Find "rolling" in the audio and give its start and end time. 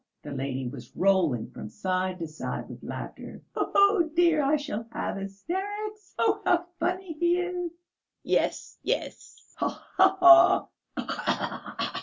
0.95-1.51